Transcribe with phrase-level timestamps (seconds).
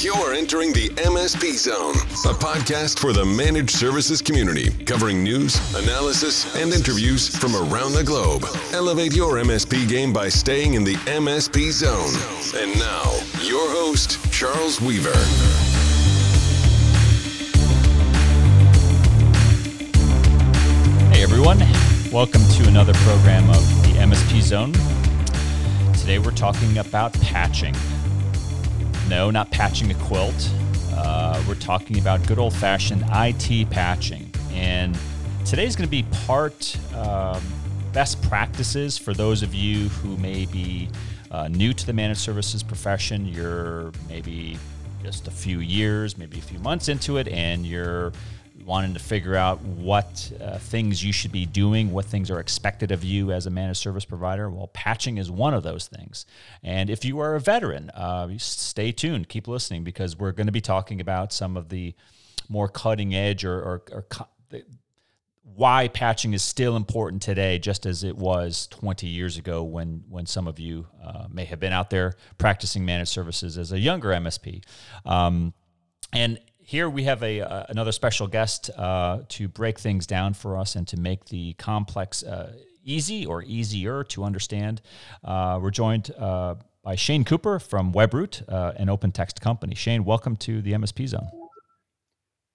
[0.00, 1.96] You're entering the MSP Zone,
[2.30, 8.04] a podcast for the managed services community, covering news, analysis, and interviews from around the
[8.04, 8.44] globe.
[8.72, 12.14] Elevate your MSP game by staying in the MSP Zone.
[12.54, 13.02] And now,
[13.42, 15.10] your host, Charles Weaver.
[21.10, 21.58] Hey everyone,
[22.12, 24.72] welcome to another program of the MSP Zone.
[25.94, 27.74] Today we're talking about patching.
[29.08, 30.50] No, not patching a quilt.
[30.92, 34.30] Uh, we're talking about good old fashioned IT patching.
[34.52, 34.98] And
[35.46, 37.42] today's going to be part um,
[37.94, 40.90] best practices for those of you who may be
[41.30, 43.24] uh, new to the managed services profession.
[43.24, 44.58] You're maybe
[45.02, 48.12] just a few years, maybe a few months into it, and you're
[48.68, 52.92] wanting to figure out what uh, things you should be doing, what things are expected
[52.92, 54.50] of you as a managed service provider.
[54.50, 56.26] Well, patching is one of those things.
[56.62, 60.52] And if you are a veteran, uh, stay tuned, keep listening, because we're going to
[60.52, 61.94] be talking about some of the
[62.50, 64.06] more cutting edge or, or, or
[65.54, 70.26] why patching is still important today, just as it was 20 years ago when when
[70.26, 74.10] some of you uh, may have been out there practicing managed services as a younger
[74.10, 74.62] MSP.
[75.06, 75.54] Um,
[76.12, 80.58] and here we have a uh, another special guest uh, to break things down for
[80.58, 82.52] us and to make the complex uh,
[82.84, 84.82] easy or easier to understand.
[85.24, 89.74] Uh, we're joined uh, by Shane Cooper from Webroot, uh, an OpenText company.
[89.74, 91.26] Shane, welcome to the MSP Zone.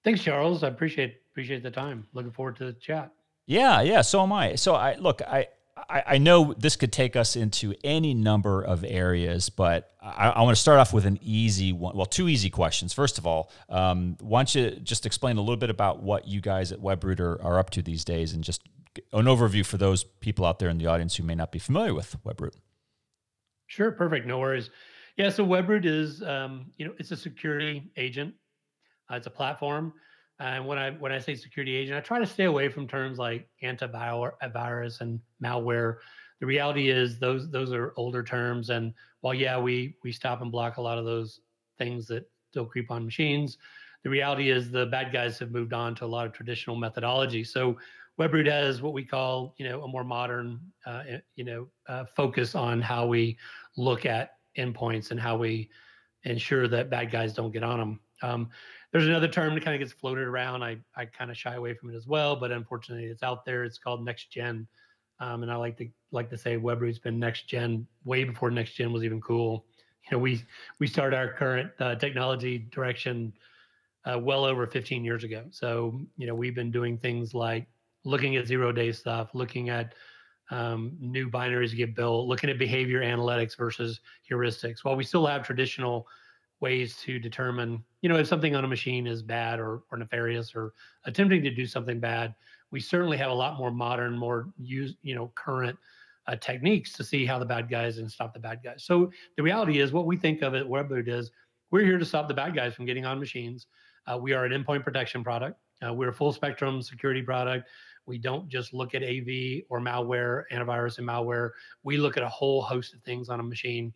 [0.04, 0.64] Thanks, Charles.
[0.64, 2.06] I appreciate appreciate the time.
[2.14, 3.12] Looking forward to the chat.
[3.48, 4.02] Yeah, yeah.
[4.02, 4.54] So am I.
[4.54, 5.24] So I look.
[5.24, 5.48] I
[5.90, 10.42] I, I know this could take us into any number of areas, but I, I
[10.42, 11.96] want to start off with an easy one.
[11.96, 12.94] Well, two easy questions.
[12.94, 16.42] First of all, um, why don't you just explain a little bit about what you
[16.42, 18.62] guys at Webroot are, up to these days and just
[19.12, 21.94] an overview for those people out there in the audience who may not be familiar
[21.94, 22.54] with Webroot?
[23.68, 24.28] Sure, perfect.
[24.28, 24.70] No worries.
[25.18, 28.34] Yeah, so Webroot is, um, you know, it's a security agent.
[29.12, 29.94] Uh, it's a platform.
[30.40, 33.18] And when I when I say security agent, I try to stay away from terms
[33.18, 35.98] like antivirus and malware.
[36.40, 40.52] The reality is those those are older terms, and while yeah, we we stop and
[40.52, 41.40] block a lot of those
[41.78, 43.58] things that still creep on machines.
[44.04, 47.44] The reality is the bad guys have moved on to a lot of traditional methodology.
[47.44, 47.78] So
[48.20, 51.04] Webroot has what we call you know a more modern uh,
[51.36, 53.38] you know uh, focus on how we
[53.78, 55.70] look at endpoints and how we
[56.24, 58.00] ensure that bad guys don't get on them.
[58.22, 58.50] Um,
[58.94, 60.62] there's another term that kind of gets floated around.
[60.62, 63.64] I, I kind of shy away from it as well, but unfortunately, it's out there.
[63.64, 64.68] It's called next gen,
[65.20, 68.74] um, and I like to like to say Webroot's been next gen way before next
[68.76, 69.66] gen was even cool.
[70.06, 70.44] You know, we
[70.80, 73.34] we started our current uh, technology direction
[74.06, 75.46] uh, well over 15 years ago.
[75.50, 77.66] So you know, we've been doing things like
[78.06, 79.96] looking at zero day stuff, looking at
[80.52, 84.84] um, new binaries get built, looking at behavior analytics versus heuristics.
[84.84, 86.08] While we still have traditional
[86.64, 90.56] ways to determine, you know, if something on a machine is bad or, or nefarious
[90.56, 90.72] or
[91.04, 92.34] attempting to do something bad.
[92.72, 95.78] We certainly have a lot more modern, more use, you know, current
[96.28, 98.86] uh, techniques to see how the bad guys and stop the bad guys.
[98.86, 101.32] So the reality is, what we think of at Webroot is
[101.70, 103.68] we're here to stop the bad guys from getting on machines.
[104.08, 105.60] Uh, we are an endpoint protection product.
[105.86, 107.68] Uh, we're a full spectrum security product.
[108.06, 111.50] We don't just look at AV or malware, antivirus and malware.
[111.84, 113.94] We look at a whole host of things on a machine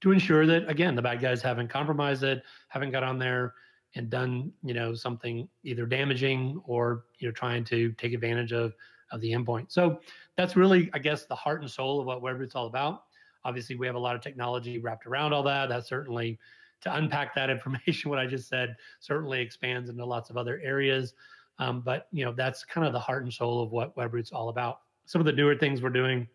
[0.00, 3.54] to ensure that again the bad guys haven't compromised it, haven't got on there
[3.94, 8.74] and done you know something either damaging or you know trying to take advantage of
[9.12, 9.70] of the endpoint.
[9.72, 10.00] So
[10.36, 13.04] that's really I guess the heart and soul of what Webroot's all about.
[13.44, 15.68] Obviously, we have a lot of technology wrapped around all that.
[15.68, 16.38] That certainly
[16.82, 21.14] to unpack that information, what I just said certainly expands into lots of other areas.
[21.58, 24.48] Um, but you know that's kind of the heart and soul of what Webroot's all
[24.48, 24.80] about.
[25.04, 26.28] Some of the newer things we're doing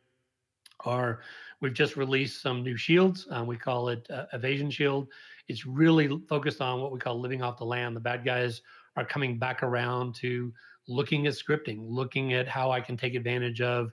[0.81, 1.21] are
[1.61, 3.27] We've just released some new shields.
[3.31, 5.07] Um, we call it uh, Evasion Shield.
[5.47, 7.95] It's really focused on what we call living off the land.
[7.95, 8.61] The bad guys
[8.97, 10.53] are coming back around to
[10.87, 13.91] looking at scripting, looking at how I can take advantage of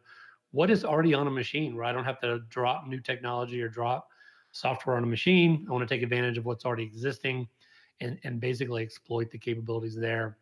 [0.50, 3.68] what is already on a machine where I don't have to drop new technology or
[3.68, 4.08] drop
[4.50, 5.64] software on a machine.
[5.68, 7.48] I want to take advantage of what's already existing
[8.00, 10.36] and, and basically exploit the capabilities there.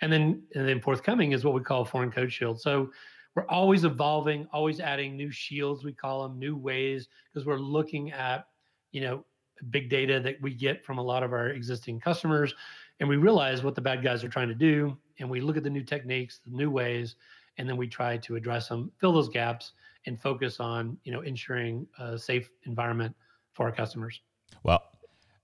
[0.00, 2.60] And then, and then forthcoming is what we call foreign code shield.
[2.60, 2.90] So
[3.34, 8.12] we're always evolving, always adding new shields, we call them new ways, because we're looking
[8.12, 8.46] at,
[8.92, 9.24] you know,
[9.70, 12.54] big data that we get from a lot of our existing customers.
[13.00, 14.96] And we realize what the bad guys are trying to do.
[15.18, 17.16] And we look at the new techniques, the new ways,
[17.58, 19.72] and then we try to address them, fill those gaps,
[20.06, 23.14] and focus on, you know, ensuring a safe environment
[23.52, 24.20] for our customers.
[24.62, 24.82] Well,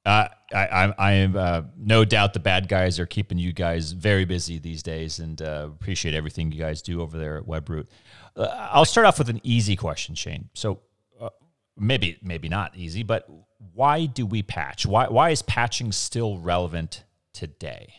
[0.05, 4.25] uh, I, I, am uh, no doubt the bad guys are keeping you guys very
[4.25, 7.87] busy these days, and uh, appreciate everything you guys do over there at Webroot.
[8.35, 10.49] Uh, I'll start off with an easy question, Shane.
[10.55, 10.81] So,
[11.21, 11.29] uh,
[11.77, 13.29] maybe maybe not easy, but
[13.75, 14.87] why do we patch?
[14.87, 17.05] Why why is patching still relevant
[17.35, 17.95] today?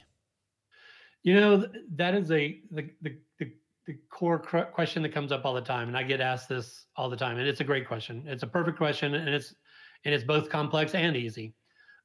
[1.21, 1.65] You know
[1.95, 3.51] that is a the the the,
[3.85, 7.11] the core question that comes up all the time, and I get asked this all
[7.11, 8.23] the time, and it's a great question.
[8.25, 9.53] It's a perfect question, and it's
[10.05, 11.53] and it's both complex and easy.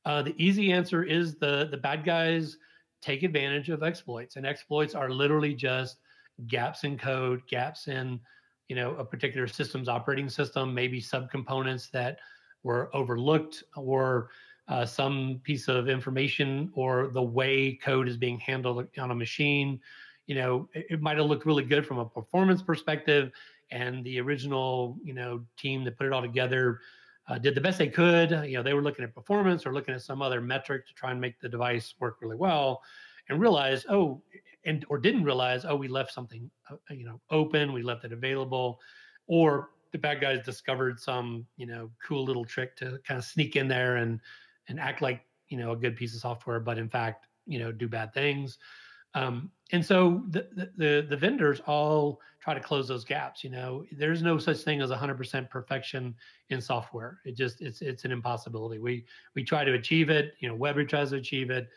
[0.04, 2.58] Uh, the easy answer is the the bad guys
[3.00, 5.98] take advantage of exploits, and exploits are literally just
[6.46, 8.20] gaps in code, gaps in
[8.68, 12.18] you know a particular system's operating system, maybe subcomponents that
[12.62, 14.30] were overlooked or
[14.68, 19.78] uh, some piece of information or the way code is being handled on a machine.
[20.26, 23.32] You know, it, it might have looked really good from a performance perspective,
[23.70, 26.80] and the original you know team that put it all together
[27.28, 28.30] uh, did the best they could.
[28.30, 31.10] You know, they were looking at performance or looking at some other metric to try
[31.10, 32.82] and make the device work really well,
[33.28, 34.22] and realized, oh,
[34.64, 38.12] and or didn't realize, oh, we left something, uh, you know, open, we left it
[38.12, 38.80] available,
[39.26, 43.56] or the bad guys discovered some, you know, cool little trick to kind of sneak
[43.56, 44.20] in there and
[44.68, 47.72] and act like you know a good piece of software, but in fact, you know,
[47.72, 48.58] do bad things.
[49.14, 53.42] Um, and so the, the the vendors all try to close those gaps.
[53.42, 56.14] You know, there's no such thing as 100% perfection
[56.50, 57.20] in software.
[57.24, 58.78] It just it's it's an impossibility.
[58.78, 60.34] We we try to achieve it.
[60.40, 61.68] You know, Webroot tries to achieve it,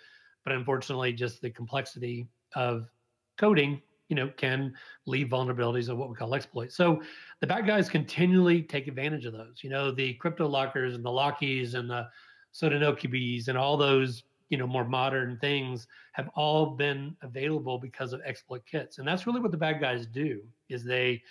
[0.44, 2.90] but unfortunately, just the complexity of
[3.38, 4.74] coding, you know, can
[5.06, 6.76] leave vulnerabilities of what we call exploits.
[6.76, 7.02] So
[7.40, 9.60] the bad guys continually take advantage of those.
[9.62, 12.10] You know, the crypto lockers and the lockies and the
[12.54, 18.22] Sodinokibis and all those you know more modern things have all been available because of
[18.26, 21.22] exploit kits and that's really what the bad guys do is they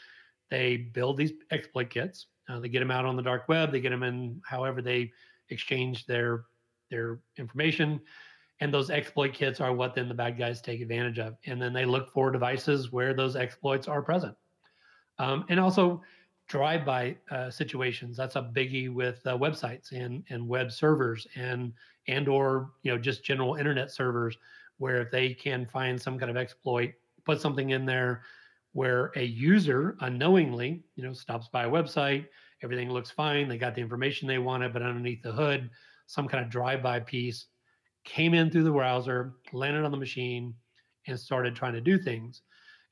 [0.50, 3.80] they build these exploit kits uh, they get them out on the dark web they
[3.80, 5.10] get them in however they
[5.50, 6.44] exchange their
[6.90, 8.00] their information
[8.60, 11.72] and those exploit kits are what then the bad guys take advantage of and then
[11.72, 14.36] they look for devices where those exploits are present
[15.18, 16.02] um, and also
[16.48, 18.16] drive-by uh, situations.
[18.16, 21.72] That's a biggie with uh, websites and and web servers and
[22.08, 24.36] and or you know just general internet servers,
[24.78, 26.92] where if they can find some kind of exploit,
[27.24, 28.22] put something in there
[28.76, 32.26] where a user unknowingly you know stops by a website,
[32.62, 35.70] everything looks fine, they got the information they wanted, but underneath the hood,
[36.06, 37.46] some kind of drive-by piece
[38.04, 40.52] came in through the browser, landed on the machine,
[41.06, 42.42] and started trying to do things.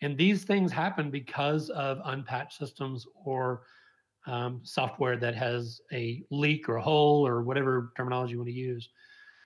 [0.00, 3.64] And these things happen because of unpatched systems or
[4.26, 8.54] um, software that has a leak or a hole or whatever terminology you want to
[8.54, 8.88] use.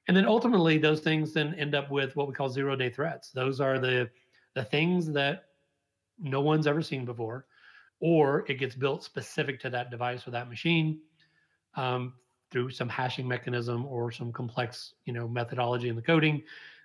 [0.07, 3.33] And then ultimately, those things then end up with what we call zero day threats.
[3.33, 4.09] Those are the
[4.55, 5.48] the things that
[6.21, 7.47] no one's ever seen before,
[8.01, 11.01] or it gets built specific to that device or that machine
[11.75, 12.15] um,
[12.51, 16.43] through some hashing mechanism or some complex, you know, methodology in the coding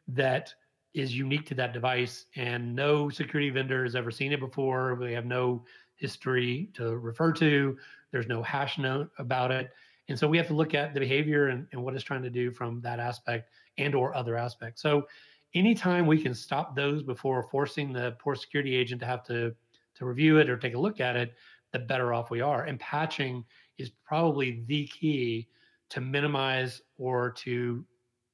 [0.08, 0.54] that
[0.94, 4.96] is unique to that device and no security vendor has ever seen it before.
[4.96, 5.66] We have no
[5.96, 7.78] history to refer to.
[8.12, 9.72] There's no hash note about it.
[10.10, 12.30] And so we have to look at the behavior and, and what it's trying to
[12.30, 14.82] do from that aspect and or other aspects.
[14.82, 15.08] So
[15.56, 19.54] anytime we can stop those before forcing the poor security agent to have to
[19.96, 21.34] to review it or take a look at it
[21.72, 23.44] the better off we are and patching
[23.78, 25.48] is probably the key
[25.90, 27.86] to minimize or to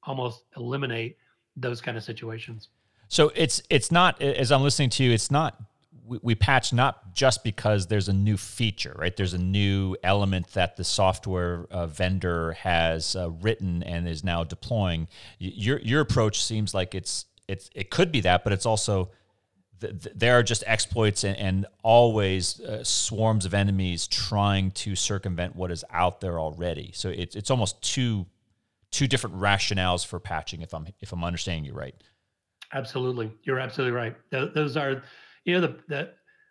[0.04, 1.16] almost eliminate
[1.56, 2.68] those kind of situations.
[3.08, 5.60] So it's it's not as I'm listening to you, it's not
[6.06, 9.16] we, we patch not just because there's a new feature, right?
[9.16, 14.44] There's a new element that the software uh, vendor has uh, written and is now
[14.44, 15.08] deploying.
[15.38, 19.10] Your your approach seems like it's it's it could be that, but it's also
[19.80, 25.70] there are just exploits and, and always uh, swarms of enemies trying to circumvent what
[25.70, 26.90] is out there already.
[26.94, 28.26] So it's it's almost two
[28.90, 31.94] two different rationales for patching if i'm if i'm understanding you right
[32.72, 35.02] absolutely you're absolutely right those are
[35.50, 36.10] you know the the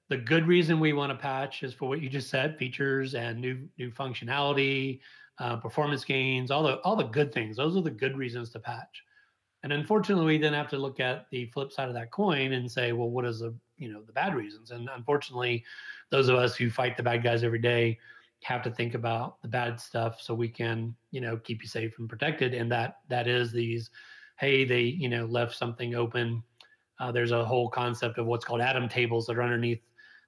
[0.10, 3.40] the good reason we want to patch is for what you just said features and
[3.40, 5.00] new new functionality
[5.38, 7.56] uh, performance gains all the all the good things.
[7.56, 9.04] Those are the good reasons to patch.
[9.64, 12.70] And unfortunately we then have to look at the flip side of that coin and
[12.70, 14.72] say well what is the you know the bad reasons?
[14.72, 15.64] And unfortunately
[16.10, 17.98] those of us who fight the bad guys every day
[18.44, 21.98] have to think about the bad stuff so we can you know keep you safe
[22.00, 22.54] and protected.
[22.54, 23.90] And that that is these
[24.40, 26.44] hey they you know left something open
[27.00, 29.82] uh, there's a whole concept of what's called atom tables that are underneath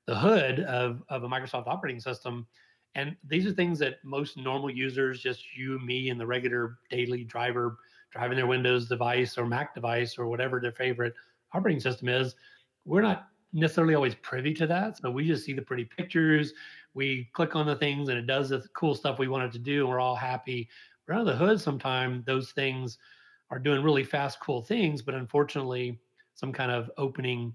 [0.08, 2.48] the hood of, of a microsoft operating system.
[2.96, 7.24] And these are things that most normal users just you me and the regular daily
[7.24, 7.78] driver
[8.12, 11.14] driving their windows device or mac device or whatever their favorite
[11.54, 12.36] operating system is
[12.86, 14.98] we're not necessarily always privy to that.
[14.98, 16.54] So we just see the pretty pictures.
[16.94, 19.60] We click on the things and it does the cool stuff we want it to
[19.60, 20.70] do and we're all happy.
[21.08, 22.98] But under the hood sometimes those things
[23.50, 25.02] are doing really fast cool things.
[25.02, 26.00] But unfortunately
[26.36, 27.54] some kind of opening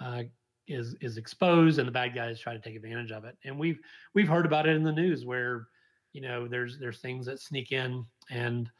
[0.00, 0.22] uh,
[0.66, 3.78] is is exposed and the bad guys try to take advantage of it and we've
[4.14, 5.68] we've heard about it in the news where
[6.14, 8.70] you know, there's there's things that sneak in, and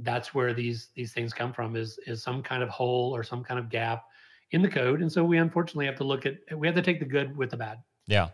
[0.00, 3.42] that's where these these things come from is is some kind of hole or some
[3.42, 4.04] kind of gap
[4.50, 5.00] in the code.
[5.00, 7.50] And so we unfortunately have to look at we have to take the good with
[7.50, 7.78] the bad.
[8.08, 8.28] Yeah.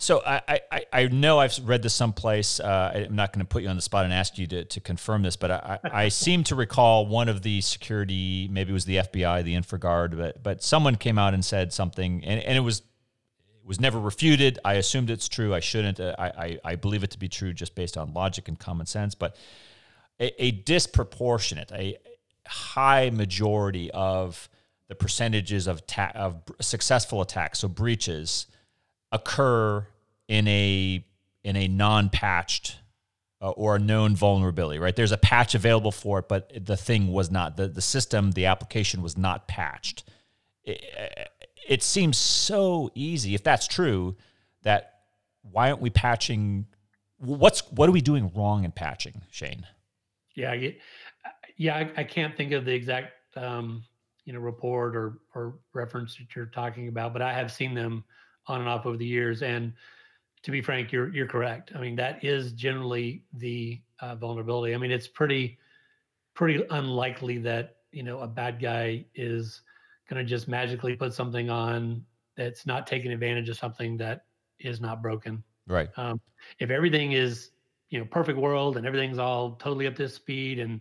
[0.00, 2.58] So I, I, I know I've read this someplace.
[2.58, 4.80] Uh, I'm not going to put you on the spot and ask you to, to
[4.80, 8.86] confirm this, but I, I seem to recall one of the security, maybe it was
[8.86, 12.62] the FBI, the InfraGard, but but someone came out and said something, and, and it
[12.62, 14.58] was it was never refuted.
[14.64, 15.54] I assumed it's true.
[15.54, 16.00] I shouldn't.
[16.00, 18.86] Uh, I, I, I believe it to be true just based on logic and common
[18.86, 19.14] sense.
[19.14, 19.36] But
[20.18, 21.98] a, a disproportionate, a
[22.46, 24.48] high majority of
[24.88, 28.46] the percentages of ta- of successful attacks, so breaches
[29.12, 29.86] occur
[30.28, 31.04] in a
[31.42, 32.76] in a non-patched
[33.40, 34.94] uh, or a known vulnerability, right?
[34.94, 38.46] There's a patch available for it, but the thing was not the the system, the
[38.46, 40.04] application was not patched.
[40.64, 40.84] It,
[41.68, 44.16] it seems so easy, if that's true,
[44.62, 45.00] that
[45.42, 46.66] why aren't we patching?
[47.18, 49.66] What's what are we doing wrong in patching, Shane?
[50.34, 50.54] Yeah,
[51.56, 53.84] yeah, I, I can't think of the exact um,
[54.24, 58.04] you know report or or reference that you're talking about, but I have seen them
[58.46, 59.42] on and off over the years.
[59.42, 59.72] And
[60.42, 61.72] to be frank, you're you're correct.
[61.74, 64.74] I mean, that is generally the uh, vulnerability.
[64.74, 65.58] I mean, it's pretty
[66.34, 69.62] pretty unlikely that you know a bad guy is
[70.08, 72.04] going to just magically put something on
[72.36, 74.24] that's not taking advantage of something that
[74.58, 75.42] is not broken.
[75.66, 75.88] Right.
[75.96, 76.20] Um,
[76.58, 77.50] if everything is
[77.90, 80.80] you know perfect world and everything's all totally up to speed and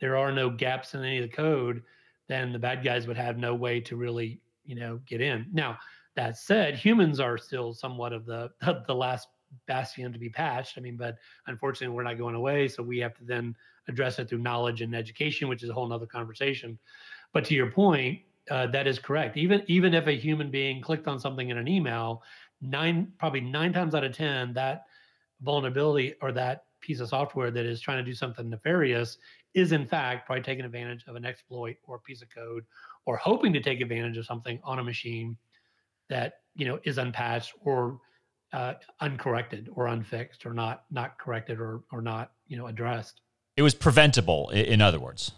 [0.00, 1.82] there are no gaps in any of the code,
[2.28, 5.46] then the bad guys would have no way to really you know get in.
[5.52, 5.78] Now
[6.18, 8.50] that said, humans are still somewhat of the
[8.88, 9.28] the last
[9.68, 10.76] bastion to be patched.
[10.76, 13.54] I mean, but unfortunately, we're not going away, so we have to then
[13.86, 16.76] address it through knowledge and education, which is a whole nother conversation.
[17.32, 18.18] But to your point,
[18.50, 19.36] uh, that is correct.
[19.36, 22.24] Even even if a human being clicked on something in an email,
[22.60, 24.86] nine probably nine times out of ten, that
[25.42, 29.18] vulnerability or that piece of software that is trying to do something nefarious
[29.54, 32.64] is in fact probably taking advantage of an exploit or a piece of code
[33.04, 35.36] or hoping to take advantage of something on a machine
[36.08, 38.00] that you know is unpatched or
[38.52, 43.20] uh, uncorrected or unfixed or not not corrected or or not you know addressed.
[43.56, 45.32] It was preventable, in other words.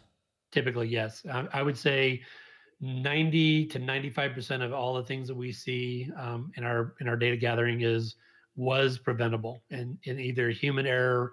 [0.52, 1.22] Typically, yes.
[1.32, 2.20] I, I would say
[2.80, 7.08] 90 to 95 percent of all the things that we see um, in our in
[7.08, 8.16] our data gathering is
[8.56, 11.32] was preventable and in either human error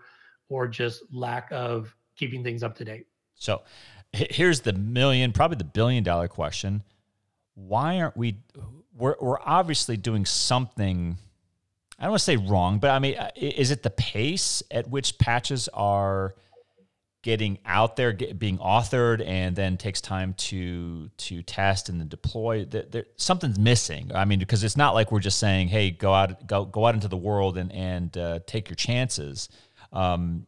[0.50, 3.06] or just lack of keeping things up to date.
[3.36, 3.64] So
[4.14, 6.84] here's the million, probably the billion dollar question.
[7.56, 8.38] Why aren't we
[8.98, 11.18] we're, we're obviously doing something
[12.00, 14.90] i don't want to say wrong but i mean uh, is it the pace at
[14.90, 16.36] which patches are
[17.28, 22.08] getting out there get, being authored and then takes time to to test and then
[22.08, 22.64] deploy?
[22.64, 24.12] That there, something's missing.
[24.16, 26.96] I mean because it's not like we're just saying hey go out go go out
[26.96, 29.50] into the world and and uh, take your chances.
[29.92, 30.48] Um,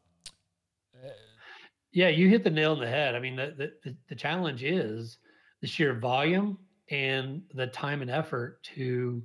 [1.92, 3.14] yeah you hit the nail on the head.
[3.14, 5.18] I mean the, the the challenge is
[5.60, 6.58] the sheer volume
[6.90, 9.24] and the time and effort to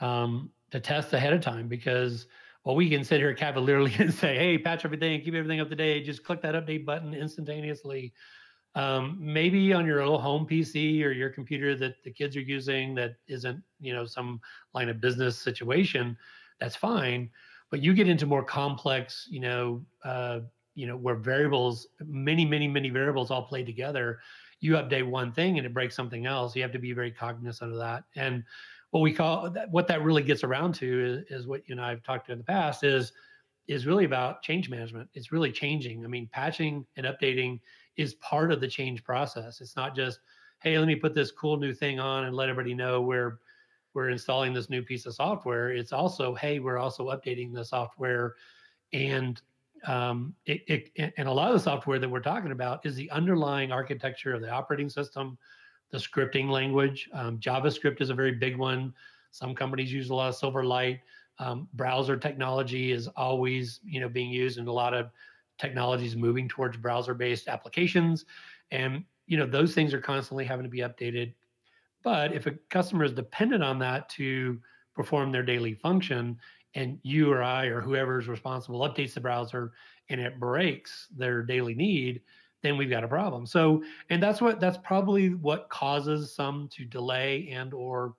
[0.00, 2.26] um, to test ahead of time because
[2.64, 5.76] well we can sit here cavalierly and say hey patch everything keep everything up to
[5.76, 8.12] date just click that update button instantaneously
[8.74, 12.94] um, maybe on your little home pc or your computer that the kids are using
[12.94, 14.40] that isn't you know some
[14.74, 16.16] line of business situation
[16.60, 17.30] that's fine.
[17.70, 20.40] But you get into more complex you know uh,
[20.74, 24.20] you know where variables many many many variables all play together
[24.66, 26.56] you update one thing and it breaks something else.
[26.56, 28.04] You have to be very cognizant of that.
[28.16, 28.44] And
[28.90, 31.90] what we call what that really gets around to is, is what you and I
[31.90, 33.12] have talked to in the past is
[33.68, 35.08] is really about change management.
[35.14, 36.04] It's really changing.
[36.04, 37.60] I mean, patching and updating
[37.96, 39.60] is part of the change process.
[39.60, 40.20] It's not just,
[40.62, 43.38] hey, let me put this cool new thing on and let everybody know we're
[43.94, 45.70] we're installing this new piece of software.
[45.70, 48.34] It's also, hey, we're also updating the software
[48.92, 49.40] and
[49.86, 53.10] um, it, it, and a lot of the software that we're talking about is the
[53.10, 55.38] underlying architecture of the operating system,
[55.90, 57.08] the scripting language.
[57.12, 58.92] Um, JavaScript is a very big one.
[59.30, 61.00] Some companies use a lot of Silverlight.
[61.38, 65.10] Um, browser technology is always, you know, being used, and a lot of
[65.58, 68.24] technologies moving towards browser-based applications.
[68.70, 71.34] And you know, those things are constantly having to be updated.
[72.02, 74.60] But if a customer is dependent on that to
[74.94, 76.38] perform their daily function,
[76.76, 79.72] and you or I or whoever is responsible updates the browser
[80.10, 82.20] and it breaks their daily need,
[82.62, 83.46] then we've got a problem.
[83.46, 88.14] So, and that's what that's probably what causes some to delay and or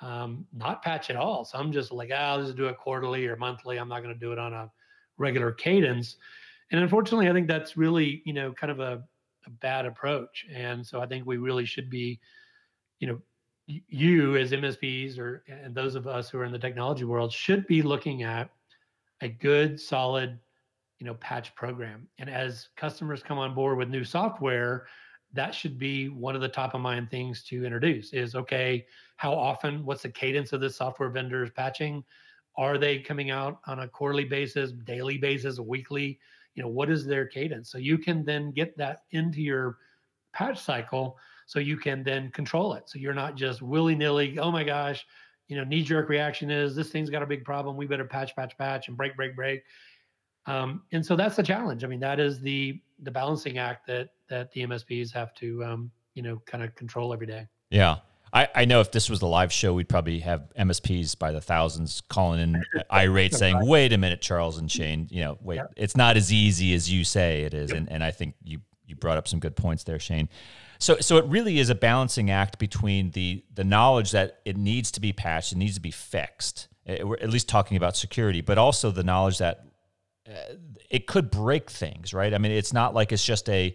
[0.00, 1.44] um, not patch at all.
[1.44, 3.78] Some just like, ah, I'll just do it quarterly or monthly.
[3.78, 4.70] I'm not going to do it on a
[5.16, 6.16] regular cadence.
[6.72, 9.04] And unfortunately, I think that's really, you know, kind of a,
[9.46, 10.44] a bad approach.
[10.52, 12.18] And so I think we really should be,
[12.98, 13.20] you know,
[13.66, 17.66] you as MSPs or and those of us who are in the technology world should
[17.66, 18.50] be looking at
[19.20, 20.38] a good, solid
[21.02, 22.06] you know, patch program.
[22.18, 24.86] And as customers come on board with new software,
[25.32, 29.32] that should be one of the top of mind things to introduce is okay, how
[29.32, 32.04] often, what's the cadence of this software vendor's patching?
[32.56, 36.20] Are they coming out on a quarterly basis, daily basis, weekly?
[36.54, 37.68] You know, what is their cadence?
[37.68, 39.78] So you can then get that into your
[40.32, 42.84] patch cycle so you can then control it.
[42.86, 45.04] So you're not just willy nilly, oh my gosh,
[45.48, 47.76] you know, knee jerk reaction is this thing's got a big problem.
[47.76, 49.62] We better patch, patch, patch and break, break, break.
[50.46, 51.84] Um, and so that's the challenge.
[51.84, 55.90] I mean, that is the the balancing act that that the MSPs have to um,
[56.14, 57.46] you know kind of control every day.
[57.70, 57.98] Yeah.
[58.34, 61.40] I, I know if this was the live show, we'd probably have MSPs by the
[61.40, 65.64] thousands calling in irate saying, wait a minute, Charles and Shane, you know, wait, yeah.
[65.76, 67.72] it's not as easy as you say it is.
[67.72, 70.28] And, and I think you, you brought up some good points there, Shane.
[70.78, 74.90] So, so it really is a balancing act between the, the knowledge that it needs
[74.92, 76.68] to be patched, it needs to be fixed.
[76.84, 79.64] It, we're at least talking about security, but also the knowledge that
[80.28, 80.54] uh,
[80.90, 82.34] it could break things, right?
[82.34, 83.74] I mean, it's not like it's just a,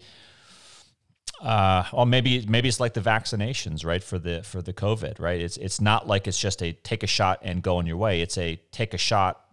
[1.41, 4.03] uh, well, maybe maybe it's like the vaccinations, right?
[4.03, 5.39] For the for the COVID, right?
[5.39, 8.21] It's it's not like it's just a take a shot and go on your way.
[8.21, 9.45] It's a take a shot,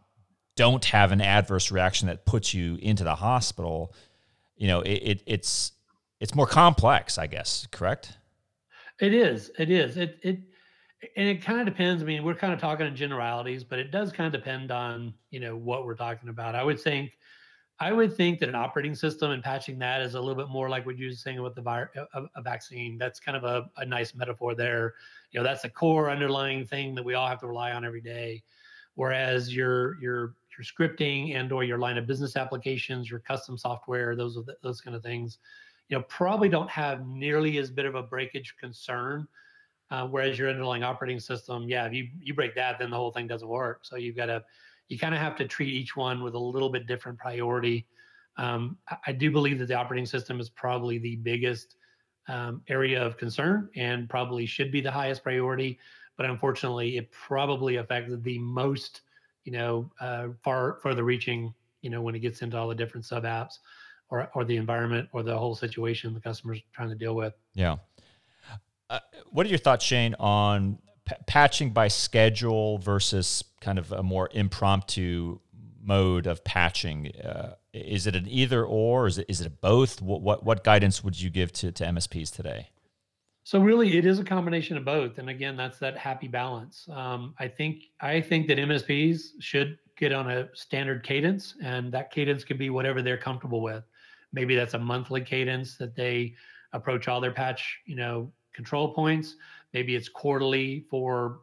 [0.57, 3.95] don't have an adverse reaction that puts you into the hospital.
[4.57, 5.73] You know, it, it it's
[6.21, 7.67] it's more complex, I guess.
[7.71, 8.17] Correct?
[9.01, 9.51] It is.
[9.59, 9.97] It is.
[9.97, 10.39] It it
[11.17, 12.03] and it kind of depends.
[12.03, 15.15] I mean, we're kind of talking in generalities, but it does kind of depend on
[15.31, 16.55] you know what we're talking about.
[16.55, 17.13] I would think
[17.81, 20.69] I would think that an operating system and patching that is a little bit more
[20.69, 22.99] like what you were saying with the virus, uh, a, a, vaccine.
[22.99, 24.95] That's kind of a, a nice metaphor there.
[25.33, 28.01] You know, that's a core underlying thing that we all have to rely on every
[28.01, 28.45] day.
[28.95, 34.17] Whereas your your your scripting and or your line of business applications, your custom software,
[34.17, 35.39] those the, those kind of things,
[35.89, 39.27] you know, probably don't have nearly as bit of a breakage concern.
[39.91, 43.13] Uh, whereas your underlying operating system, yeah, if you you break that, then the whole
[43.13, 43.85] thing doesn't work.
[43.85, 44.43] So you've got to
[44.89, 47.87] you kind of have to treat each one with a little bit different priority.
[48.37, 51.77] Um, I, I, do believe that the operating system is probably the biggest
[52.29, 55.79] um, area of concern and probably should be the highest priority.
[56.17, 59.03] But unfortunately, it probably affects the most,
[59.45, 63.05] you know, uh, far further reaching, you know, when it gets into all the different
[63.05, 63.59] sub apps
[64.11, 67.35] or, or the environment or the whole situation the customer's trying to deal with.
[67.55, 67.77] Yeah.
[68.91, 74.03] Uh, what are your thoughts, Shane, on p- patching by schedule versus kind of a
[74.03, 75.41] more impromptu
[75.83, 77.11] mode of patching?
[77.17, 79.07] Uh, is it an either or?
[79.07, 80.01] Is it is it both?
[80.03, 82.69] What, what what guidance would you give to to MSPs today?
[83.45, 86.89] So really, it is a combination of both, and again, that's that happy balance.
[86.91, 92.11] Um, I think I think that MSPs should get on a standard cadence, and that
[92.11, 93.85] cadence can be whatever they're comfortable with.
[94.33, 96.35] Maybe that's a monthly cadence that they
[96.73, 99.37] approach all their patch, you know, control points.
[99.75, 101.41] Maybe it's quarterly for,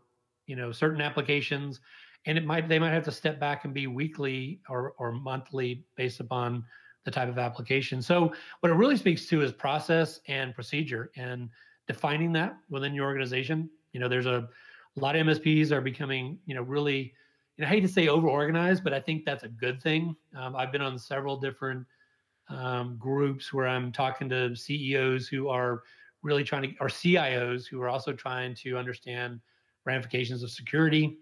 [0.47, 1.79] you know, certain applications
[2.25, 5.85] and it might they might have to step back and be weekly or or monthly
[5.95, 6.63] based upon
[7.03, 8.01] the type of application.
[8.01, 11.49] So what it really speaks to is process and procedure and
[11.91, 13.69] defining that within your organization.
[13.91, 14.47] You know, there's a,
[14.97, 17.13] a lot of MSPs are becoming, you know, really,
[17.58, 20.15] you know, I hate to say over organized, but I think that's a good thing.
[20.38, 21.86] Um, I've been on several different
[22.49, 25.84] um, groups where I'm talking to CEOs who are
[26.23, 29.39] really trying to, or CIOs who are also trying to understand
[29.86, 31.17] ramifications of security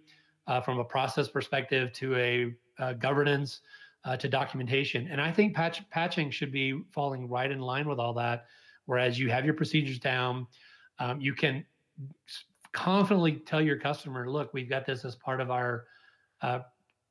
[0.48, 3.62] uh, from a process perspective to a, a governance
[4.06, 5.08] uh, to documentation.
[5.08, 8.46] And I think patch, patching should be falling right in line with all that.
[8.90, 10.48] Whereas you have your procedures down,
[10.98, 11.64] um, you can
[12.72, 15.86] confidently tell your customer, look, we've got this as part of our
[16.42, 16.60] uh,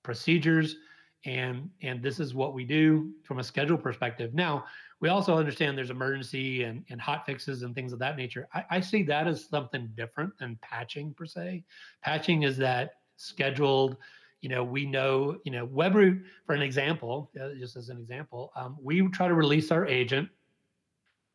[0.03, 0.77] procedures
[1.25, 4.65] and and this is what we do from a schedule perspective now
[5.01, 8.65] we also understand there's emergency and, and hot fixes and things of that nature I,
[8.71, 11.65] I see that as something different than patching per se
[12.03, 13.97] patching is that scheduled.
[14.41, 18.53] You know, we know, you know, Webroot, for an example, uh, just as an example,
[18.57, 20.29] um, we try to release our agent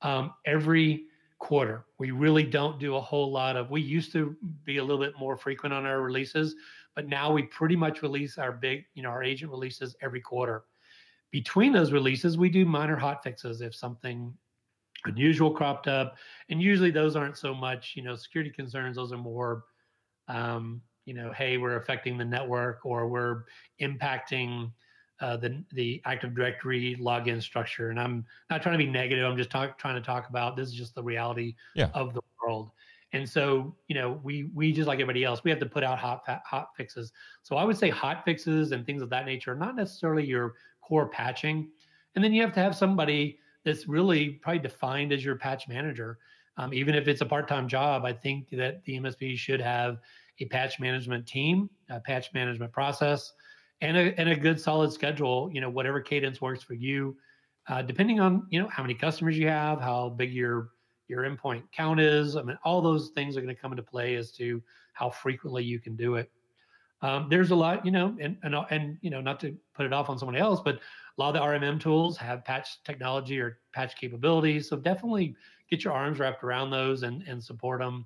[0.04, 1.06] um, every
[1.40, 1.86] quarter.
[1.98, 5.14] We really don't do a whole lot of, we used to be a little bit
[5.18, 6.56] more frequent on our releases,
[6.96, 10.64] but now we pretty much release our big, you know, our agent releases every quarter.
[11.32, 14.34] Between those releases, we do minor hot fixes if something
[15.06, 16.16] unusual cropped up.
[16.50, 18.96] And usually those aren't so much, you know, security concerns.
[18.96, 19.66] Those are more,
[20.28, 23.44] um, you know, hey, we're affecting the network or we're
[23.82, 24.72] impacting
[25.20, 27.90] uh, the the Active Directory login structure.
[27.90, 29.26] And I'm not trying to be negative.
[29.30, 31.90] I'm just talk, trying to talk about this is just the reality yeah.
[31.94, 32.72] of the world.
[33.14, 36.00] And so, you know, we we just like everybody else, we have to put out
[36.00, 37.12] hot hot fixes.
[37.44, 40.56] So I would say hot fixes and things of that nature are not necessarily your
[40.82, 41.70] core patching.
[42.16, 46.18] And then you have to have somebody that's really probably defined as your patch manager.
[46.58, 49.98] Um, even if it's a part-time job, I think that the MSP should have
[50.40, 53.34] a patch management team, a patch management process,
[53.84, 55.50] and a and a good solid schedule.
[55.54, 57.18] You know, whatever cadence works for you,
[57.68, 60.70] uh, depending on you know how many customers you have, how big your
[61.08, 62.36] your endpoint count is.
[62.38, 65.64] I mean, all those things are going to come into play as to how frequently
[65.64, 66.32] you can do it.
[67.02, 69.92] Um, there's a lot, you know, and, and and you know, not to put it
[69.92, 73.60] off on someone else, but a lot of the RMM tools have patch technology or
[73.74, 74.70] patch capabilities.
[74.70, 75.36] So definitely
[75.70, 78.06] get your arms wrapped around those and and support them,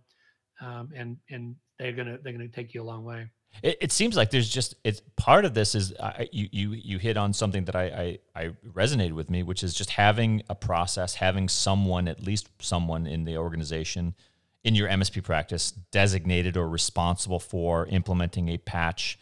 [0.59, 3.29] um, and and they're gonna they're gonna take you a long way.
[3.63, 5.93] It, it seems like there's just it's part of this is
[6.31, 9.73] you you you hit on something that I, I I resonated with me, which is
[9.73, 14.15] just having a process, having someone at least someone in the organization
[14.63, 19.17] in your MSP practice designated or responsible for implementing a patch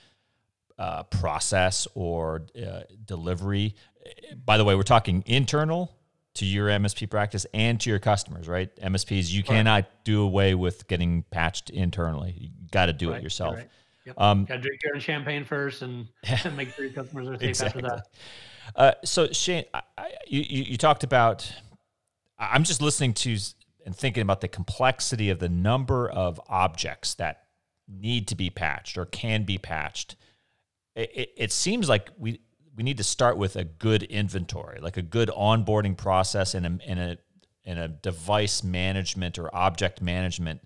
[0.78, 3.76] uh, process or uh, delivery.
[4.44, 5.96] By the way, we're talking internal
[6.36, 8.76] to your MSP practice and to your customers, right?
[8.78, 9.48] MSPs, you right.
[9.48, 12.36] cannot do away with getting patched internally.
[12.38, 13.20] You got to do right.
[13.20, 13.56] it yourself.
[13.56, 13.70] Right.
[14.06, 14.16] Yep.
[14.20, 17.38] Um, got to drink your own champagne first and, and make sure your customers are
[17.40, 17.84] safe exactly.
[17.84, 18.08] after that.
[18.76, 21.52] Uh, so Shane, I, I, you, you talked about.
[22.38, 23.38] I'm just listening to
[23.86, 27.44] and thinking about the complexity of the number of objects that
[27.88, 30.16] need to be patched or can be patched,
[30.96, 32.42] it, it, it, seems like we
[32.76, 36.80] we need to start with a good inventory, like a good onboarding process and a
[36.88, 37.18] and a
[37.64, 40.62] and a device management or object management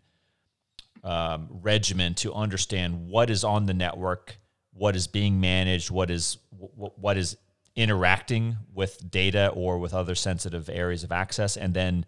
[1.04, 4.38] um, regimen to understand what is on the network,
[4.74, 7.38] what is being managed, what is what, is
[7.76, 12.06] interacting with data or with other sensitive areas of access, and then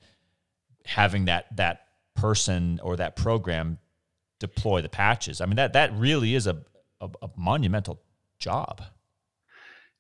[0.86, 3.78] having that that person or that program
[4.40, 5.40] deploy the patches.
[5.40, 6.58] I mean that that really is a,
[7.00, 8.02] a, a monumental
[8.40, 8.82] job.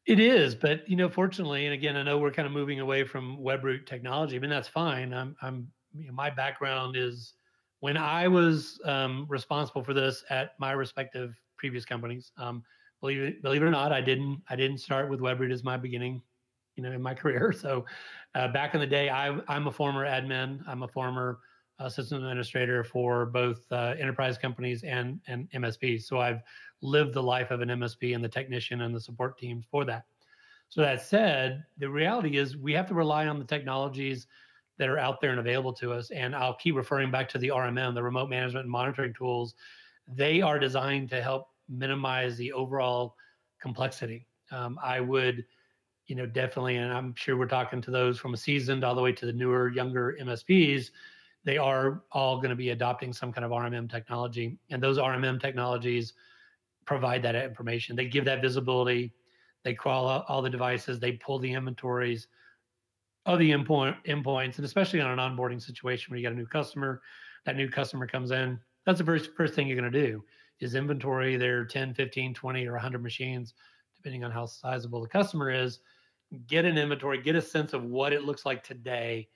[0.05, 3.03] It is, but you know, fortunately, and again, I know we're kind of moving away
[3.03, 4.35] from Webroot technology.
[4.35, 5.13] I mean, that's fine.
[5.13, 7.33] I'm, I'm, you know, my background is
[7.81, 12.31] when I was um, responsible for this at my respective previous companies.
[12.37, 12.63] Um,
[13.01, 15.77] believe it, believe it or not, I didn't, I didn't start with Webroot as my
[15.77, 16.21] beginning
[16.75, 17.51] you know in my career.
[17.51, 17.85] So
[18.35, 20.61] uh, back in the day, I, I'm a former admin.
[20.67, 21.39] I'm a former
[21.79, 26.03] uh, system administrator for both uh, enterprise companies and and MSPs.
[26.03, 26.41] So I've
[26.81, 30.05] lived the life of an MSP and the technician and the support teams for that.
[30.69, 34.27] So that said, the reality is we have to rely on the technologies
[34.77, 36.11] that are out there and available to us.
[36.11, 39.53] And I'll keep referring back to the RMM, the remote management and monitoring tools.
[40.07, 43.15] They are designed to help minimize the overall
[43.61, 44.27] complexity.
[44.51, 45.45] Um, I would
[46.11, 49.01] you know, definitely, and I'm sure we're talking to those from a seasoned all the
[49.01, 50.91] way to the newer, younger MSPs.
[51.45, 55.39] They are all going to be adopting some kind of RMM technology, and those RMM
[55.39, 56.11] technologies
[56.85, 57.95] provide that information.
[57.95, 59.13] They give that visibility.
[59.63, 60.99] They crawl all the devices.
[60.99, 62.27] They pull the inventories
[63.25, 66.47] of the endpoint endpoints, and especially on an onboarding situation where you got a new
[66.47, 67.01] customer,
[67.45, 68.59] that new customer comes in.
[68.85, 70.23] That's the first first thing you're going to do
[70.59, 73.53] is inventory their 10, 15, 20, or 100 machines,
[73.95, 75.79] depending on how sizable the customer is
[76.47, 79.27] get an inventory, get a sense of what it looks like today,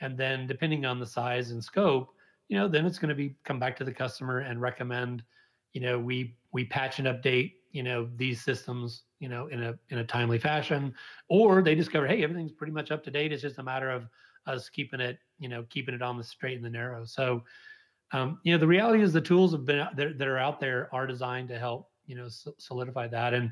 [0.00, 2.10] and then depending on the size and scope,
[2.48, 5.22] you know, then it's going to be come back to the customer and recommend,
[5.72, 9.78] you know, we we patch and update, you know, these systems, you know, in a
[9.90, 10.94] in a timely fashion,
[11.28, 13.32] or they discover, hey, everything's pretty much up to date.
[13.32, 14.08] It's just a matter of
[14.46, 17.04] us keeping it, you know, keeping it on the straight and the narrow.
[17.04, 17.44] So,
[18.12, 20.88] um, you know, the reality is the tools have been that, that are out there
[20.92, 22.28] are designed to help, you know,
[22.58, 23.50] solidify that and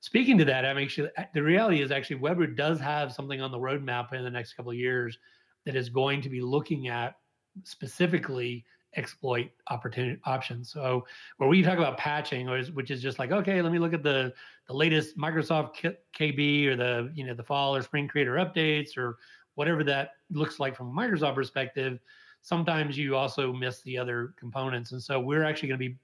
[0.00, 3.50] speaking to that, I mean, actually, the reality is actually Webroot does have something on
[3.50, 5.18] the roadmap in the next couple of years
[5.66, 7.16] that is going to be looking at
[7.64, 8.64] specifically
[8.96, 10.70] exploit opportunity options.
[10.72, 14.02] So where we talk about patching, which is just like, okay, let me look at
[14.02, 14.32] the
[14.66, 19.18] the latest Microsoft KB or the you know the fall or spring creator updates or
[19.54, 21.98] whatever that looks like from a Microsoft perspective.
[22.42, 25.96] Sometimes you also miss the other components, and so we're actually going to be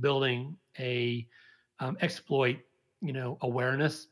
[0.00, 1.26] building a
[1.80, 2.58] um, exploit
[3.02, 4.06] you know awareness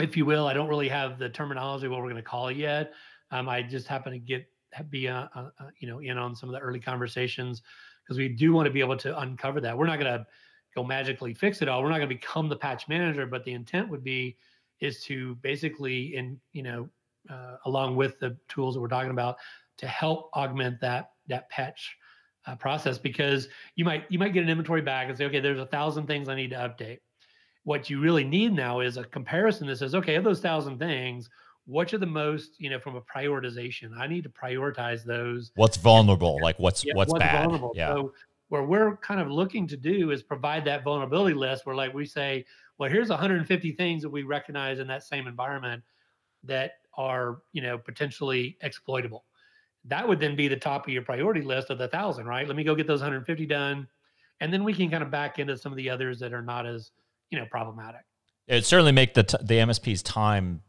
[0.00, 2.56] if you will i don't really have the terminology what we're going to call it
[2.56, 2.92] yet
[3.32, 4.46] um, i just happen to get
[4.90, 7.62] be uh, uh, uh, you know in on some of the early conversations
[8.02, 9.76] because we do want to be able to uncover that.
[9.76, 10.26] We're not going to
[10.74, 11.82] go magically fix it all.
[11.82, 14.36] We're not going to become the patch manager but the intent would be
[14.80, 16.88] is to basically in you know
[17.30, 19.36] uh, along with the tools that we're talking about
[19.78, 21.96] to help augment that that patch
[22.46, 22.98] uh, process.
[22.98, 26.06] Because you might you might get an inventory back and say okay there's a thousand
[26.06, 26.98] things i need to update.
[27.62, 31.30] What you really need now is a comparison that says, okay, of those thousand things,
[31.66, 33.96] which are the most, you know, from a prioritization?
[33.98, 35.52] I need to prioritize those.
[35.54, 36.38] What's vulnerable?
[36.42, 37.44] Like what's yeah, what's, what's, bad?
[37.44, 37.72] Vulnerable.
[37.74, 37.94] Yeah.
[37.94, 38.12] So
[38.48, 42.06] where we're kind of looking to do is provide that vulnerability list where like we
[42.06, 42.44] say,
[42.78, 45.82] well, here's 150 things that we recognize in that same environment
[46.44, 49.24] that are, you know, potentially exploitable.
[49.86, 52.46] That would then be the top of your priority list of the thousand, right?
[52.46, 53.86] Let me go get those 150 done.
[54.40, 56.66] And then we can kind of back into some of the others that are not
[56.66, 56.90] as
[57.30, 58.02] you know problematic.
[58.46, 60.62] It certainly make the t- the MSP's time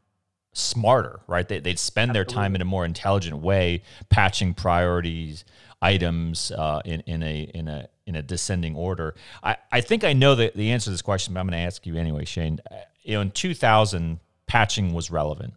[0.55, 1.47] smarter, right?
[1.47, 2.33] They, would spend Absolutely.
[2.33, 5.45] their time in a more intelligent way, patching priorities,
[5.81, 9.13] items uh, in in a in a in a descending order.
[9.43, 11.65] I, I think I know the, the answer to this question, but I'm going to
[11.65, 12.59] ask you anyway, Shane.
[12.71, 15.53] Uh, you know, in 2000, patching was relevant,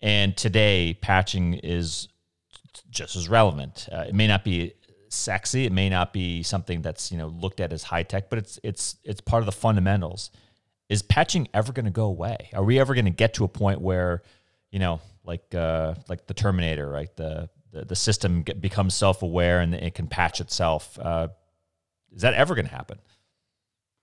[0.00, 2.08] and today patching is
[2.90, 3.88] just as relevant.
[3.92, 4.72] Uh, it may not be
[5.08, 8.38] sexy, it may not be something that's you know looked at as high tech, but
[8.38, 10.30] it's it's it's part of the fundamentals.
[10.88, 12.50] Is patching ever going to go away?
[12.54, 14.22] Are we ever going to get to a point where,
[14.70, 17.14] you know, like uh, like the Terminator, right?
[17.16, 20.98] The the, the system get, becomes self aware and it can patch itself.
[20.98, 21.28] Uh,
[22.12, 22.98] is that ever going to happen?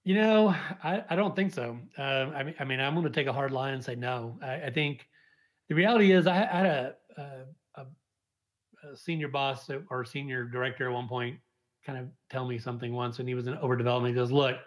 [0.04, 1.80] You know, I, I don't think so.
[1.98, 4.38] Uh, I mean, I mean, I'm going to take a hard line and say no.
[4.42, 5.08] I, I think
[5.68, 11.08] the reality is, I, had a, a, a, senior boss or senior director at one
[11.08, 11.40] point
[11.84, 14.14] kind of tell me something once, and he was in over development.
[14.14, 14.58] He goes, "Look,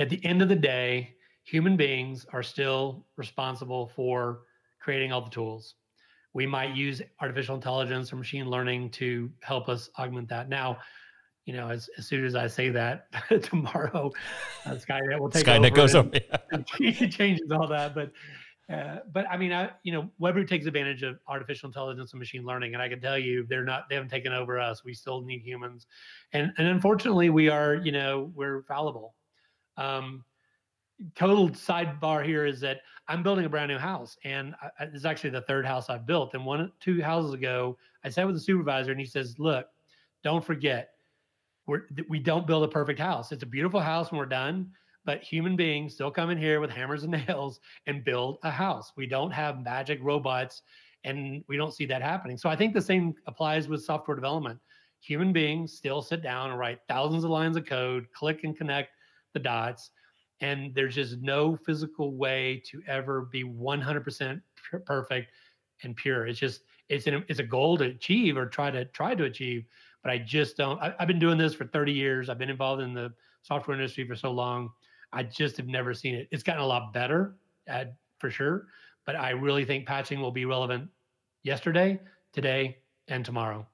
[0.00, 1.13] at the end of the day,
[1.44, 4.40] human beings are still responsible for
[4.80, 5.76] creating all the tools
[6.34, 10.48] we might use artificial intelligence or machine learning to help us augment that.
[10.48, 10.78] Now,
[11.46, 13.06] you know, as, as soon as I say that
[13.42, 14.12] tomorrow,
[14.66, 16.66] uh, Skynet will take Skynet over goes and, and
[17.12, 17.94] changes all that.
[17.94, 18.10] But,
[18.68, 22.44] uh, but I mean, I you know, Webroot takes advantage of artificial intelligence and machine
[22.44, 24.82] learning, and I can tell you, they're not they haven't taken over us.
[24.84, 25.86] We still need humans,
[26.32, 29.14] and and unfortunately, we are you know we're fallible.
[29.76, 30.24] Um,
[31.14, 35.42] total sidebar here is that I'm building a brand new house, and it's actually the
[35.42, 36.34] third house I've built.
[36.34, 39.66] And one, two houses ago, I sat with the supervisor, and he says, "Look,
[40.22, 40.90] don't forget,
[41.66, 43.32] we're we don't build a perfect house.
[43.32, 44.70] It's a beautiful house when we're done,
[45.04, 48.92] but human beings still come in here with hammers and nails and build a house.
[48.96, 50.62] We don't have magic robots,
[51.04, 52.38] and we don't see that happening.
[52.38, 54.58] So I think the same applies with software development.
[55.00, 58.90] Human beings still sit down and write thousands of lines of code, click and connect
[59.34, 59.90] the dots."
[60.40, 64.40] And there's just no physical way to ever be 100%
[64.84, 65.30] perfect
[65.82, 66.26] and pure.
[66.26, 69.64] It's just it's an it's a goal to achieve or try to try to achieve
[70.02, 72.28] but i just don't I, have been doing this for 30 years.
[72.28, 74.70] I've been involved in the software industry for so long.
[75.12, 76.28] I just have never seen it.
[76.30, 77.36] It's gotten a lot better
[78.18, 78.66] for sure
[79.06, 80.88] but i really think patching will be relevant
[81.42, 82.00] yesterday
[82.32, 83.66] today and tomorrow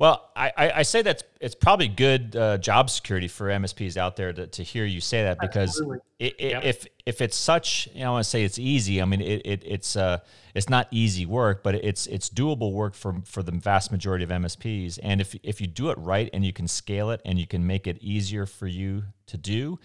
[0.00, 4.32] well, I, I say that it's probably good uh, job security for MSPs out there
[4.32, 5.78] to, to hear you say that because
[6.18, 6.64] it, it, yep.
[6.64, 9.02] if if it's such, you know, I want to say it's easy.
[9.02, 10.20] I mean, it, it it's uh
[10.54, 14.30] it's not easy work, but it's it's doable work for for the vast majority of
[14.30, 14.98] MSPs.
[15.02, 17.66] And if if you do it right and you can scale it and you can
[17.66, 19.78] make it easier for you to do,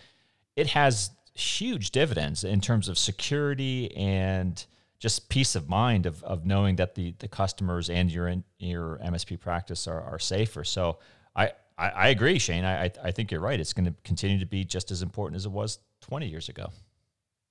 [0.55, 4.65] it has huge dividends in terms of security and
[4.99, 8.99] just peace of mind of, of knowing that the, the customers and your in, your
[9.03, 10.63] MSP practice are, are safer.
[10.63, 10.99] So
[11.35, 12.63] I, I, I agree, Shane.
[12.63, 13.59] I, I think you're right.
[13.59, 16.69] It's going to continue to be just as important as it was 20 years ago.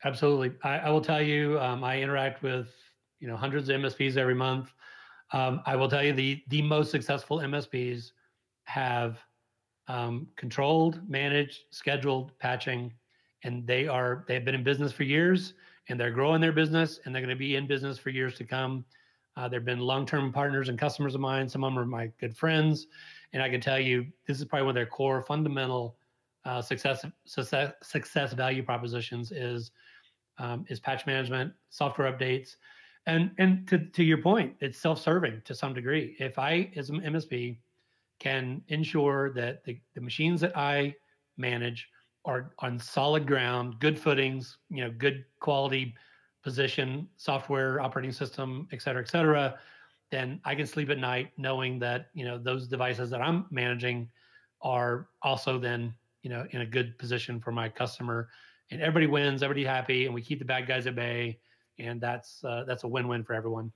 [0.05, 0.53] Absolutely.
[0.63, 2.69] I, I will tell you, um, I interact with
[3.21, 4.73] you know hundreds of MSPs every month.
[5.33, 8.13] Um, I will tell you the the most successful MSPs
[8.65, 9.19] have
[9.89, 12.93] um, controlled, managed, scheduled patching,
[13.45, 15.55] and they are they have been in business for years
[15.89, 18.45] and they're growing their business and they're going to be in business for years to
[18.45, 18.85] come.
[19.37, 21.49] Uh, they've been long-term partners and customers of mine.
[21.49, 22.87] Some of them are my good friends,
[23.33, 25.97] and I can tell you this is probably one of their core fundamental
[26.45, 29.73] uh, success, success success value propositions is
[30.39, 32.57] um, is patch management, software updates,
[33.07, 36.17] and and to to your point, it's self-serving to some degree.
[36.19, 37.57] If I as an MSP
[38.21, 40.95] can ensure that the, the machines that I
[41.37, 41.89] manage
[42.25, 45.95] are on solid ground, good footings, you know, good quality
[46.43, 49.59] position, software, operating system, et cetera, et cetera,
[50.11, 54.09] then I can sleep at night knowing that, you know, those devices that I'm managing
[54.63, 58.29] are also then, you know, in a good position for my customer.
[58.71, 61.39] And everybody wins, everybody happy, and we keep the bad guys at bay.
[61.79, 63.73] And that's uh, that's a win-win for everyone.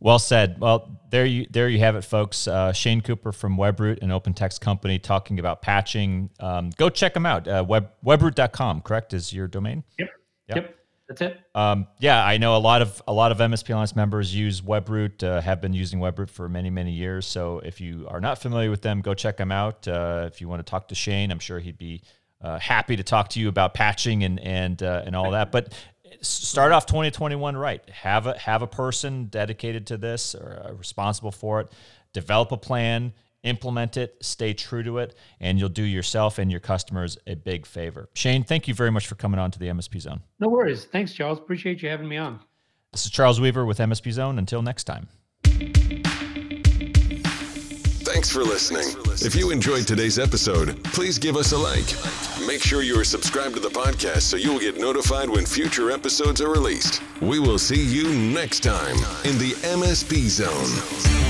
[0.00, 0.60] Well said.
[0.60, 2.46] Well, there you there you have it, folks.
[2.46, 6.30] Uh, Shane Cooper from Webroot, an OpenText company, talking about patching.
[6.40, 7.48] Um, go check them out.
[7.48, 9.84] Uh, web webroot.com, correct, is your domain?
[9.98, 10.08] Yep.
[10.48, 10.56] Yep.
[10.56, 10.74] yep.
[11.08, 11.40] That's it.
[11.54, 15.24] Um, yeah, I know a lot of a lot of MSP Alliance members use Webroot,
[15.24, 17.26] uh, have been using Webroot for many many years.
[17.26, 19.88] So if you are not familiar with them, go check them out.
[19.88, 22.02] Uh, if you want to talk to Shane, I'm sure he'd be
[22.42, 25.50] uh, happy to talk to you about patching and and uh, and all that.
[25.50, 25.72] But
[26.20, 27.88] start off 2021 right.
[27.90, 31.72] Have a have a person dedicated to this or uh, responsible for it.
[32.12, 36.60] Develop a plan, implement it, stay true to it, and you'll do yourself and your
[36.60, 38.08] customers a big favor.
[38.14, 40.22] Shane, thank you very much for coming on to the MSP Zone.
[40.40, 40.84] No worries.
[40.84, 41.38] Thanks, Charles.
[41.38, 42.40] Appreciate you having me on.
[42.92, 44.38] This is Charles Weaver with MSP Zone.
[44.38, 45.08] Until next time.
[48.12, 48.84] Thanks for listening.
[49.26, 51.84] If you enjoyed today's episode, please give us a like.
[52.46, 55.90] Make sure you are subscribed to the podcast so you will get notified when future
[55.90, 57.02] episodes are released.
[57.20, 61.27] We will see you next time in the MSP Zone.